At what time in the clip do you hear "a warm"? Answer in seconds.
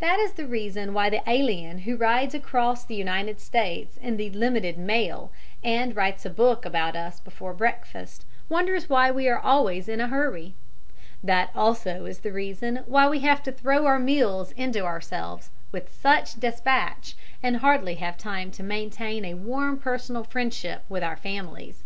19.24-19.78